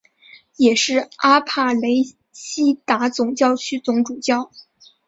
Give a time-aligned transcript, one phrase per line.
[0.55, 2.01] 也是阿帕雷
[2.31, 4.49] 西达总教区总主教。